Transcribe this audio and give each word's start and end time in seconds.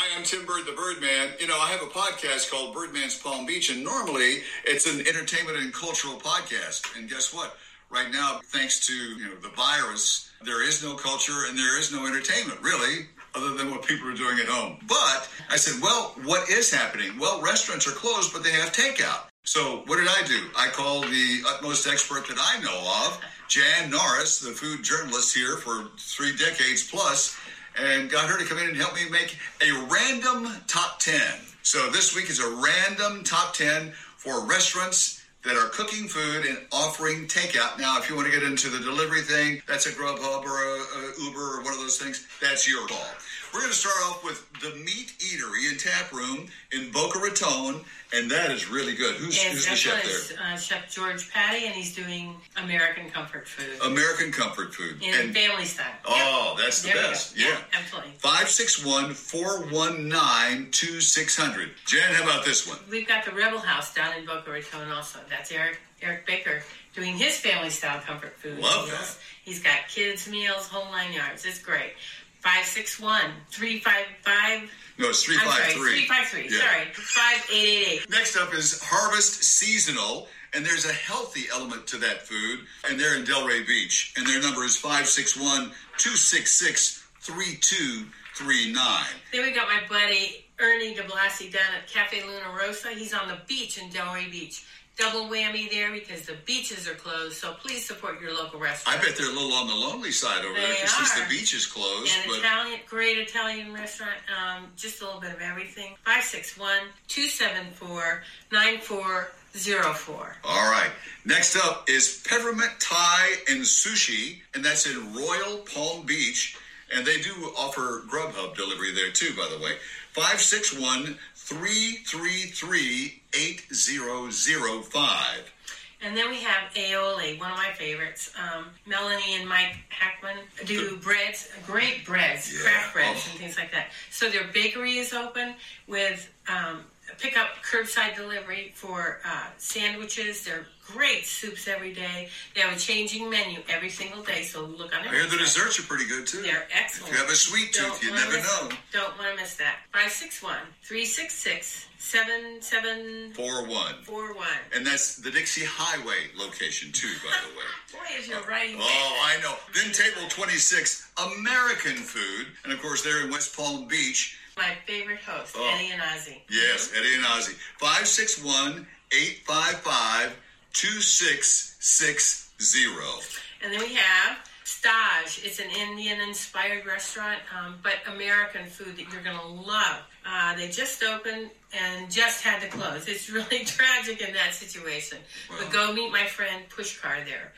Hi, 0.00 0.16
I'm 0.16 0.22
Tim 0.22 0.46
Bird, 0.46 0.64
the 0.64 0.70
Birdman. 0.70 1.30
You 1.40 1.48
know, 1.48 1.58
I 1.58 1.70
have 1.70 1.82
a 1.82 1.86
podcast 1.86 2.52
called 2.52 2.72
Birdman's 2.72 3.18
Palm 3.18 3.46
Beach, 3.46 3.68
and 3.68 3.82
normally 3.82 4.42
it's 4.64 4.86
an 4.86 5.00
entertainment 5.00 5.58
and 5.58 5.74
cultural 5.74 6.14
podcast. 6.14 6.96
And 6.96 7.10
guess 7.10 7.34
what? 7.34 7.56
Right 7.90 8.08
now, 8.12 8.38
thanks 8.44 8.86
to 8.86 8.92
you 8.92 9.24
know 9.24 9.34
the 9.42 9.48
virus, 9.56 10.30
there 10.44 10.62
is 10.62 10.84
no 10.84 10.94
culture 10.94 11.46
and 11.48 11.58
there 11.58 11.80
is 11.80 11.92
no 11.92 12.06
entertainment, 12.06 12.60
really, 12.62 13.08
other 13.34 13.54
than 13.54 13.72
what 13.72 13.84
people 13.84 14.06
are 14.06 14.14
doing 14.14 14.38
at 14.38 14.46
home. 14.46 14.78
But 14.86 15.28
I 15.50 15.56
said, 15.56 15.82
well, 15.82 16.14
what 16.22 16.48
is 16.48 16.72
happening? 16.72 17.18
Well, 17.18 17.42
restaurants 17.42 17.88
are 17.88 17.90
closed, 17.90 18.32
but 18.32 18.44
they 18.44 18.52
have 18.52 18.70
takeout. 18.70 19.24
So 19.42 19.82
what 19.86 19.96
did 19.96 20.06
I 20.06 20.22
do? 20.28 20.48
I 20.56 20.68
called 20.68 21.06
the 21.06 21.40
utmost 21.48 21.88
expert 21.88 22.28
that 22.28 22.38
I 22.38 22.62
know 22.62 23.04
of, 23.04 23.20
Jan 23.48 23.90
Norris, 23.90 24.38
the 24.38 24.52
food 24.52 24.84
journalist 24.84 25.34
here 25.34 25.56
for 25.56 25.88
three 25.98 26.36
decades 26.36 26.88
plus 26.88 27.36
and 27.80 28.10
got 28.10 28.28
her 28.28 28.38
to 28.38 28.44
come 28.44 28.58
in 28.58 28.68
and 28.68 28.76
help 28.76 28.94
me 28.94 29.08
make 29.10 29.36
a 29.62 29.72
random 29.86 30.52
top 30.66 30.98
10. 31.00 31.20
So 31.62 31.90
this 31.90 32.14
week 32.14 32.30
is 32.30 32.40
a 32.40 32.48
random 32.48 33.24
top 33.24 33.54
10 33.54 33.92
for 34.16 34.44
restaurants 34.44 35.22
that 35.44 35.56
are 35.56 35.68
cooking 35.68 36.08
food 36.08 36.44
and 36.44 36.58
offering 36.72 37.26
takeout. 37.26 37.78
Now, 37.78 37.98
if 37.98 38.10
you 38.10 38.16
want 38.16 38.26
to 38.26 38.32
get 38.32 38.42
into 38.42 38.68
the 38.68 38.80
delivery 38.80 39.22
thing, 39.22 39.62
that's 39.66 39.86
a 39.86 39.90
Grubhub 39.90 40.44
or 40.44 40.58
a, 40.58 40.80
a 40.80 41.24
Uber 41.24 41.58
or 41.58 41.62
one 41.62 41.72
of 41.72 41.80
those 41.80 41.98
things. 41.98 42.26
That's 42.40 42.68
your 42.68 42.86
call. 42.86 43.06
We're 43.52 43.60
going 43.60 43.72
to 43.72 43.76
start 43.78 43.96
off 44.04 44.22
with 44.24 44.46
the 44.60 44.70
Meat 44.76 45.12
Eatery 45.18 45.70
and 45.70 45.80
Tap 45.80 46.12
Room 46.12 46.46
in 46.72 46.90
Boca 46.92 47.18
Raton, 47.18 47.80
and 48.14 48.30
that 48.30 48.50
is 48.50 48.68
really 48.70 48.94
good. 48.94 49.14
Who's, 49.16 49.38
And 49.42 49.52
who's 49.54 49.66
the 49.66 49.74
chef 49.74 50.04
is, 50.04 50.28
there? 50.30 50.38
uh, 50.42 50.56
Chef 50.56 50.90
George 50.92 51.30
Patty, 51.32 51.64
and 51.66 51.74
he's 51.74 51.94
doing 51.94 52.36
American 52.56 53.08
comfort 53.10 53.48
food 53.48 53.80
American 53.82 54.30
Comfort 54.32 54.74
Food. 54.74 55.02
in 55.02 55.14
And 55.14 55.34
family 55.34 55.64
style. 55.64 55.86
oh, 56.04 56.56
that's 56.58 56.82
the 56.82 56.88
There 56.92 57.02
best. 57.02 57.36
Yeah, 57.38 57.48
Yeah. 57.48 57.56
absolutely. 57.72 58.12
561 58.18 59.14
419 59.14 60.70
2600. 60.70 61.70
Jen, 61.86 62.14
how 62.14 62.24
about 62.24 62.44
this 62.44 62.66
one? 62.66 62.78
We've 62.90 63.08
got 63.08 63.24
the 63.24 63.32
Rebel 63.32 63.58
House 63.60 63.94
down 63.94 64.16
in 64.16 64.26
Boca 64.26 64.50
Raton 64.50 64.90
also. 64.90 65.20
That's 65.28 65.50
Eric 65.52 65.78
Eric 66.02 66.26
Baker 66.26 66.62
doing 66.94 67.16
his 67.16 67.38
family 67.38 67.70
style 67.70 68.00
comfort 68.00 68.36
food 68.36 68.58
Love 68.58 68.86
meals. 68.86 68.98
that. 69.16 69.16
He's 69.42 69.60
got 69.62 69.88
kids 69.88 70.28
meals, 70.28 70.68
whole 70.68 70.90
nine 70.92 71.12
yards. 71.12 71.44
It's 71.44 71.58
great. 71.60 71.92
561 72.40 73.20
355 73.50 74.70
No, 74.98 75.08
it's 75.10 75.28
I'm 75.28 75.34
sorry, 75.34 75.72
353. 75.72 76.06
353. 76.06 76.48
Yeah. 76.50 76.64
Sorry, 76.64 76.84
5888. 76.94 78.10
Next 78.10 78.36
up 78.36 78.54
is 78.54 78.80
Harvest 78.82 79.44
Seasonal, 79.44 80.28
and 80.54 80.64
there's 80.64 80.86
a 80.86 80.92
healthy 80.92 81.46
element 81.52 81.86
to 81.88 81.98
that 81.98 82.26
food, 82.26 82.60
and 82.88 82.98
they're 82.98 83.16
in 83.16 83.24
Delray 83.24 83.66
Beach, 83.66 84.14
and 84.16 84.26
their 84.26 84.40
number 84.40 84.64
is 84.64 84.76
561 84.76 85.72
266 85.98 87.04
3239. 87.20 89.04
Then 89.32 89.42
we 89.42 89.52
got 89.52 89.68
my 89.68 89.80
buddy 89.88 90.47
Ernie 90.60 90.94
De 90.94 91.02
Blasi 91.02 91.52
down 91.52 91.62
at 91.80 91.86
Cafe 91.88 92.22
Luna 92.24 92.56
Rosa. 92.58 92.88
He's 92.90 93.14
on 93.14 93.28
the 93.28 93.38
beach 93.46 93.78
in 93.78 93.88
Delray 93.90 94.30
Beach. 94.30 94.64
Double 94.96 95.26
whammy 95.28 95.70
there 95.70 95.92
because 95.92 96.22
the 96.22 96.34
beaches 96.44 96.88
are 96.88 96.94
closed. 96.94 97.36
So 97.36 97.52
please 97.52 97.86
support 97.86 98.20
your 98.20 98.34
local 98.34 98.58
restaurant. 98.58 98.98
I 98.98 99.00
bet 99.04 99.16
they're 99.16 99.30
a 99.30 99.32
little 99.32 99.52
on 99.52 99.68
the 99.68 99.74
lonely 99.74 100.10
side 100.10 100.44
over 100.44 100.52
there 100.58 100.66
They 100.68 100.74
'cause 100.80 100.90
since 100.96 101.12
the 101.12 101.26
beach 101.28 101.54
is 101.54 101.66
closed. 101.66 102.12
An 102.16 102.22
But 102.26 102.38
Italian, 102.40 102.80
great 102.88 103.16
Italian 103.18 103.72
restaurant. 103.72 104.18
Um, 104.36 104.72
just 104.76 105.00
a 105.00 105.04
little 105.04 105.20
bit 105.20 105.30
of 105.32 105.40
everything. 105.40 105.94
561 106.04 106.80
274 107.06 108.24
9404. 108.50 110.36
all 110.44 110.70
right. 110.70 110.90
Next 111.24 111.54
up 111.56 111.88
is 111.88 112.20
Peppermint 112.28 112.80
Thai 112.80 113.36
and 113.50 113.60
Sushi, 113.62 114.40
and 114.54 114.64
that's 114.64 114.86
in 114.86 115.14
Royal 115.14 115.58
Palm 115.58 116.06
Beach. 116.06 116.56
And 116.94 117.06
they 117.06 117.20
do 117.20 117.32
offer 117.56 118.02
Grubhub 118.08 118.54
delivery 118.56 118.92
there 118.94 119.10
too, 119.10 119.34
by 119.36 119.46
the 119.54 119.62
way. 119.62 119.72
561 120.12 121.18
333 121.34 123.22
8005. 123.34 125.52
And 126.00 126.16
then 126.16 126.30
we 126.30 126.36
have 126.42 126.72
aioli, 126.74 127.40
one 127.40 127.50
of 127.50 127.56
my 127.56 127.72
favorites. 127.72 128.32
Um, 128.38 128.66
Melanie 128.86 129.34
and 129.34 129.48
Mike 129.48 129.74
Hackman 129.88 130.36
do 130.64 130.96
breads, 130.98 131.50
great 131.66 132.04
breads, 132.06 132.54
Yeah. 132.54 132.60
craft 132.62 132.92
breads, 132.94 133.24
Oh. 133.26 133.30
and 133.30 133.38
things 133.40 133.56
like 133.56 133.72
that. 133.72 133.90
So 134.10 134.30
their 134.30 134.44
bakery 134.44 134.98
is 134.98 135.12
open 135.12 135.56
with 135.88 136.28
um, 136.48 136.84
pick 137.16 137.36
up 137.36 137.48
curbside 137.62 138.16
delivery 138.16 138.72
for 138.74 139.20
uh, 139.24 139.46
sandwiches. 139.56 140.44
They're 140.44 140.66
great 140.86 141.26
soups 141.26 141.68
every 141.68 141.92
day. 141.92 142.28
They 142.54 142.62
have 142.62 142.74
a 142.74 142.78
changing 142.78 143.28
menu 143.28 143.60
every 143.68 143.90
single 143.90 144.22
day. 144.22 144.42
So 144.42 144.64
look 144.64 144.96
on 144.96 145.06
I 145.06 145.10
hear 145.10 145.26
the 145.26 145.36
desserts 145.36 145.78
are 145.78 145.82
pretty 145.82 146.06
good 146.06 146.26
too. 146.26 146.42
They're 146.42 146.66
excellent. 146.72 147.12
If 147.12 147.18
you 147.18 147.24
have 147.24 147.32
a 147.32 147.36
sweet 147.36 147.72
Don't 147.72 147.92
tooth, 147.92 148.04
you 148.04 148.12
never 148.12 148.32
miss 148.32 148.62
know. 148.62 148.70
Don't 148.92 149.18
want 149.18 149.30
to 149.30 149.36
miss 149.36 149.56
that. 149.56 149.76
561 149.92 150.56
366 150.82 151.88
7741. 151.98 154.04
4 154.04 154.34
1. 154.34 154.46
And 154.74 154.86
that's 154.86 155.16
the 155.16 155.30
Dixie 155.30 155.64
Highway 155.64 156.30
location, 156.38 156.92
too, 156.92 157.12
by 157.24 157.34
the 157.42 157.58
way. 157.58 157.64
Boy, 157.92 157.98
is 158.18 158.28
you're 158.28 158.40
writing. 158.42 158.76
Oh, 158.78 159.22
I 159.24 159.40
know. 159.42 159.54
Then 159.74 159.92
table 159.92 160.28
26, 160.28 161.10
American 161.18 161.96
food. 161.96 162.46
And 162.64 162.72
of 162.72 162.80
course, 162.80 163.02
they're 163.02 163.24
in 163.24 163.30
West 163.30 163.56
Palm 163.56 163.88
Beach. 163.88 164.38
My 164.58 164.74
favorite 164.86 165.20
host, 165.20 165.54
Oh. 165.56 165.70
Eddie 165.74 165.90
and 165.92 166.02
Ozzy. 166.02 166.40
Yes, 166.50 166.90
Eddie 166.98 167.14
and 167.14 167.24
Ozzy. 167.24 167.54
561 167.78 168.86
855 169.12 170.36
2660. 170.72 173.28
And 173.62 173.72
then 173.72 173.80
we 173.80 173.94
have 173.94 174.38
Staj. 174.64 175.44
It's 175.44 175.60
an 175.60 175.70
Indian-inspired 175.70 176.84
restaurant, 176.86 177.38
um, 177.56 177.78
but 177.82 177.94
American 178.12 178.66
food 178.66 178.96
that 178.96 179.06
you're 179.12 179.22
going 179.22 179.38
to 179.38 179.46
love. 179.46 180.02
Uh, 180.26 180.54
they 180.56 180.68
just 180.68 181.02
opened 181.04 181.50
and 181.72 182.10
just 182.10 182.42
had 182.42 182.60
to 182.62 182.68
close. 182.68 183.06
It's 183.08 183.30
really 183.30 183.64
tragic 183.64 184.20
in 184.20 184.34
that 184.34 184.52
situation. 184.54 185.18
But 185.48 185.70
go 185.72 185.92
meet 185.92 186.10
my 186.12 186.26
friend 186.26 186.68
Pushkar 186.68 187.24
there. 187.24 187.52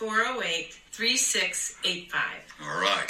561-408-3685. 0.00 2.12
All 2.62 2.80
right. 2.80 3.06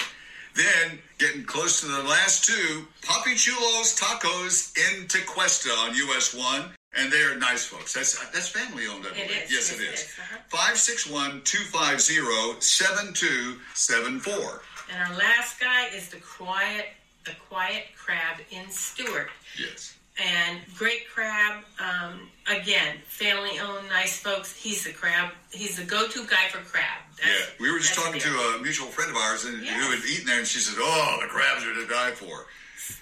Then, 0.56 0.99
getting 1.19 1.44
close 1.44 1.81
to 1.81 1.87
the 1.87 2.03
last 2.03 2.44
two, 2.44 2.87
Papi 3.03 3.34
Chulo's 3.37 3.94
Tacos 3.99 4.72
in 4.77 5.06
Tequesta 5.06 5.71
on 5.87 5.94
US 5.94 6.34
1. 6.34 6.65
And 6.99 7.12
they 7.12 7.22
are 7.25 7.37
nice 7.37 7.67
folks. 7.67 7.93
That's 7.93 8.17
that's 8.33 8.49
family 8.49 8.87
owned, 8.87 9.05
I 9.06 9.11
believe. 9.11 9.31
is, 9.31 9.53
Yes, 9.53 9.53
yes, 9.53 9.72
it 9.72 9.81
it 9.83 9.93
is. 9.93 10.00
is, 10.00 10.06
uh-huh. 10.19 10.39
561 10.49 11.43
250 11.45 12.61
7274. 12.61 14.62
And 14.93 15.03
our 15.12 15.19
last 15.19 15.61
guy 15.61 15.89
is 15.95 16.09
the 16.09 16.19
Quiet, 16.19 16.87
the 17.25 17.33
Quiet 17.49 17.84
Crab 17.97 18.39
in 18.50 18.69
Stuart. 18.71 19.31
Yes. 19.59 19.95
and 20.19 20.61
great 20.78 21.06
crab. 21.12 21.62
Um, 21.78 22.31
again, 22.49 22.97
family 23.07 23.59
owned, 23.59 23.89
nice 23.89 24.19
folks. 24.19 24.55
He's 24.55 24.84
the 24.84 24.93
crab. 24.93 25.31
He's 25.51 25.77
the 25.77 25.84
go 25.84 26.07
to 26.09 26.27
guy 26.27 26.49
for 26.51 26.59
crab. 26.59 27.01
Yeah, 27.25 27.33
we 27.61 27.71
were 27.73 27.79
just 27.79 27.95
talking 27.95 28.21
to 28.21 28.29
a 28.29 28.59
mutual 28.62 28.89
friend 28.89 29.11
of 29.11 29.17
ours 29.17 29.45
and 29.45 29.62
Yes. 29.65 29.75
who 29.84 29.91
had 29.97 30.05
eaten 30.05 30.27
there, 30.27 30.39
and 30.39 30.47
she 30.47 30.59
said, 30.61 30.75
"Oh, 30.79 31.19
the 31.21 31.29
crabs 31.29 31.65
are 31.65 31.75
to 31.75 31.87
die 31.87 32.12
for." 32.12 32.47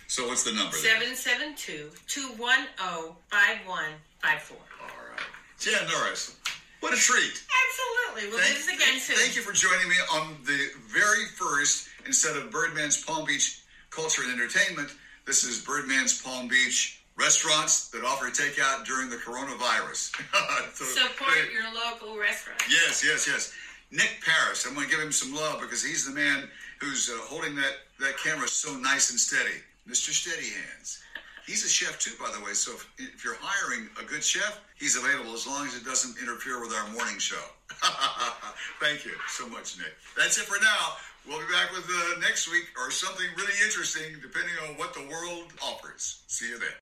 So 0.07 0.29
what's 0.29 0.45
the 0.45 0.53
number? 0.53 0.71
there? 0.77 0.93
772 1.01 1.91
210 2.07 3.17
5154. 3.31 4.57
All 4.81 4.87
right, 5.11 5.21
Jan 5.59 5.89
Norris, 5.91 6.37
what 6.81 6.95
a 6.95 6.97
treat! 6.97 7.43
Absolutely. 7.67 8.31
We'll 8.31 8.47
do 8.47 8.55
this 8.55 8.69
again 8.69 9.01
soon. 9.01 9.17
thank 9.17 9.35
you 9.35 9.43
for 9.43 9.53
joining 9.53 9.89
me 9.89 9.97
on 10.13 10.37
the 10.45 10.71
very 10.87 11.27
first 11.37 11.89
instead 12.07 12.37
of 12.37 12.51
Birdman's 12.51 13.03
Palm 13.03 13.25
Beach 13.25 13.59
Culture 13.91 14.23
and 14.23 14.33
Entertainment. 14.33 14.91
This 15.25 15.43
is 15.43 15.59
Birdman's 15.65 16.21
Palm 16.23 16.47
Beach 16.47 17.01
restaurants 17.17 17.89
that 17.91 18.05
offer 18.05 18.27
takeout 18.27 18.85
during 18.85 19.09
the 19.11 19.17
coronavirus. 19.17 20.13
So, 20.75 20.85
Support 20.85 21.53
your 21.53 21.71
local 21.73 22.19
restaurant. 22.19 22.61
Yes, 22.69 23.05
yes, 23.05 23.29
yes. 23.29 23.53
Nick 23.93 24.19
Paris, 24.27 24.67
I'm 24.67 24.75
going 24.75 24.89
to 24.89 24.91
give 24.91 25.01
him 25.01 25.13
some 25.13 25.33
love 25.33 25.61
because 25.61 25.85
he's 25.85 26.05
the 26.05 26.13
man 26.13 26.49
who's 26.81 27.09
uh, 27.09 27.17
holding 27.23 27.55
that, 27.55 27.75
that 28.01 28.19
camera 28.19 28.49
so 28.49 28.77
nice 28.77 29.11
and 29.11 29.21
steady. 29.21 29.63
Mr. 29.89 30.11
Steady 30.11 30.49
Hands. 30.51 31.01
He's 31.47 31.65
a 31.65 31.69
chef 31.69 31.99
too, 32.01 32.13
by 32.19 32.33
the 32.37 32.43
way. 32.45 32.55
So 32.55 32.73
if, 32.73 32.91
if 32.99 33.25
you're 33.25 33.37
hiring 33.39 33.89
a 34.03 34.05
good 34.05 34.25
chef, 34.25 34.61
he's 34.77 34.97
available 34.97 35.35
as 35.35 35.47
long 35.47 35.67
as 35.67 35.77
it 35.77 35.85
doesn't 35.85 36.17
interfere 36.21 36.61
with 36.61 36.73
our 36.73 36.89
morning 36.93 37.19
show. 37.19 37.45
Thank 38.81 39.05
you 39.05 39.13
so 39.29 39.47
much, 39.49 39.79
Nick. 39.79 39.93
That's 40.17 40.39
it 40.39 40.45
for 40.45 40.59
now. 40.61 40.97
We'll 41.29 41.39
be 41.39 41.53
back 41.53 41.71
with 41.73 41.85
uh, 41.85 42.21
next 42.21 42.51
week 42.51 42.67
or 42.77 42.91
something 42.91 43.27
really 43.37 43.55
interesting, 43.65 44.17
depending 44.21 44.55
on 44.69 44.77
what 44.77 44.93
the 44.93 45.07
world 45.07 45.53
offers. 45.63 46.23
See 46.27 46.49
you 46.49 46.59
then. 46.59 46.75